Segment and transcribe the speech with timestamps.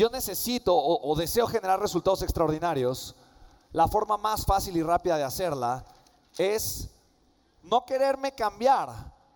[0.00, 3.14] yo necesito o, deseo generar resultados extraordinarios,
[3.70, 5.84] la forma más fácil y rápida de hacerla
[6.38, 6.88] es
[7.62, 8.88] no quererme cambiar,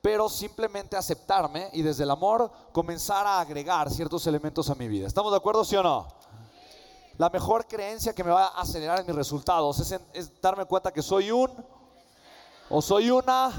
[0.00, 5.06] pero simplemente aceptarme y desde el amor comenzar a agregar ciertos elementos a mi vida.
[5.06, 6.08] ¿Estamos de acuerdo, sí o no?
[7.18, 10.90] La mejor creencia que me va a acelerar en mis resultados es, es darme cuenta
[10.90, 11.50] que soy un
[12.70, 13.52] o soy una.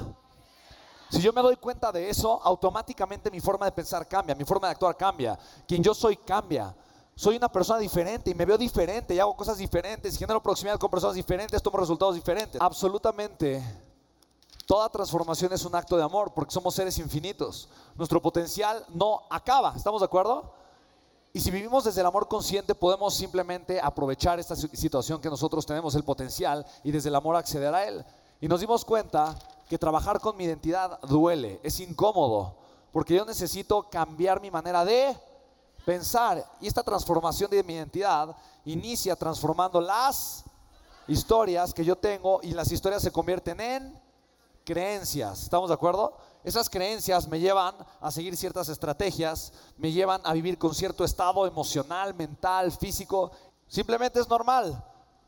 [1.11, 4.67] Si yo me doy cuenta de eso, automáticamente mi forma de pensar cambia, mi forma
[4.67, 5.37] de actuar cambia,
[5.67, 6.75] quien yo soy cambia.
[7.17, 10.77] Soy una persona diferente y me veo diferente y hago cosas diferentes, y genero proximidad
[10.77, 12.61] con personas diferentes, tomo resultados diferentes.
[12.61, 13.63] Absolutamente
[14.67, 17.69] Toda transformación es un acto de amor porque somos seres infinitos.
[17.95, 20.53] Nuestro potencial no acaba, ¿estamos de acuerdo?
[21.33, 25.65] Y si vivimos desde el amor consciente podemos simplemente aprovechar esta si- situación que nosotros
[25.65, 28.05] tenemos, el potencial, y desde el amor acceder a él.
[28.41, 32.53] Y nos dimos cuenta que trabajar con mi identidad duele, es incómodo,
[32.91, 35.17] porque yo necesito cambiar mi manera de
[35.87, 36.45] pensar.
[36.59, 40.43] Y esta transformación de mi identidad inicia transformando las
[41.07, 44.01] historias que yo tengo y las historias se convierten en
[44.65, 45.43] creencias.
[45.43, 46.17] ¿Estamos de acuerdo?
[46.43, 51.47] Esas creencias me llevan a seguir ciertas estrategias, me llevan a vivir con cierto estado
[51.47, 53.31] emocional, mental, físico.
[53.65, 54.83] Simplemente es normal.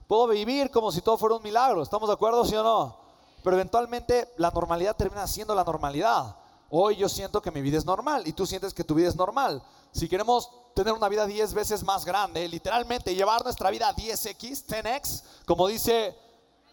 [0.10, 1.82] Puedo vivir como si todo fuera un milagro.
[1.82, 2.98] ¿Estamos de acuerdo, sí o no?
[3.46, 6.36] Pero eventualmente la normalidad termina siendo la normalidad.
[6.70, 9.16] Hoy yo siento que mi vida es normal y tú sientes que tu vida es
[9.16, 9.64] normal.
[9.92, 14.66] Si queremos tener una vida 10 veces más grande, literalmente llevar nuestra vida a 10x,
[14.68, 16.16] 10x, como dice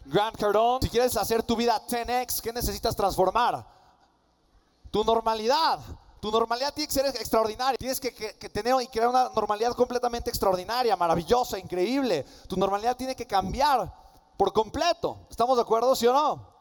[0.05, 3.65] Grant Cardone, si quieres hacer tu vida 10x, ¿qué necesitas transformar?
[4.91, 5.79] Tu normalidad.
[6.21, 7.77] Tu normalidad tiene que ser extraordinaria.
[7.77, 8.11] Tienes que,
[8.49, 12.23] tener y crear una normalidad completamente extraordinaria, maravillosa, increíble.
[12.47, 13.91] Tu normalidad tiene que cambiar
[14.37, 15.25] por completo.
[15.29, 16.57] ¿Estamos de acuerdo, sí o no?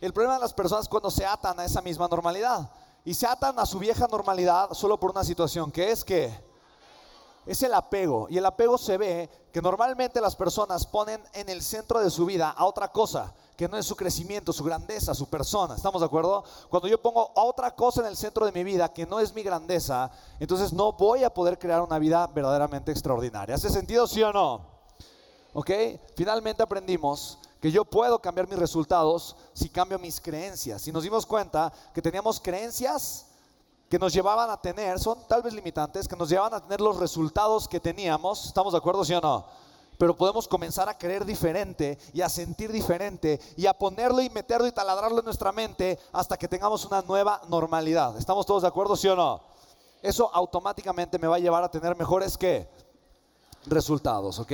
[0.00, 2.70] El problema de las personas es cuando se atan a esa misma normalidad.
[3.08, 6.30] Y se atan a su vieja normalidad solo por una situación, que es que
[7.46, 8.26] es el apego.
[8.28, 12.26] Y el apego se ve que normalmente las personas ponen en el centro de su
[12.26, 15.74] vida a otra cosa, que no es su crecimiento, su grandeza, su persona.
[15.74, 16.44] ¿Estamos de acuerdo?
[16.68, 19.32] Cuando yo pongo a otra cosa en el centro de mi vida que no es
[19.32, 23.54] mi grandeza, entonces no voy a poder crear una vida verdaderamente extraordinaria.
[23.54, 24.66] ¿Hace sentido, sí o no?
[25.54, 25.70] ¿Ok?
[26.14, 30.82] Finalmente aprendimos que yo puedo cambiar mis resultados si cambio mis creencias.
[30.82, 33.26] Si nos dimos cuenta que teníamos creencias
[33.88, 36.98] que nos llevaban a tener, son tal vez limitantes, que nos llevaban a tener los
[36.98, 39.46] resultados que teníamos, ¿estamos de acuerdo, sí o no?
[39.96, 44.66] Pero podemos comenzar a creer diferente y a sentir diferente y a ponerlo y meterlo
[44.66, 48.16] y taladrarlo en nuestra mente hasta que tengamos una nueva normalidad.
[48.16, 49.40] ¿Estamos todos de acuerdo, sí o no?
[50.00, 52.68] Eso automáticamente me va a llevar a tener mejores que
[53.66, 54.52] resultados, ¿ok?